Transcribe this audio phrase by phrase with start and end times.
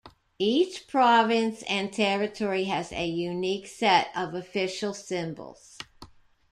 [0.39, 5.77] Each province and territory has a unique set of official symbols.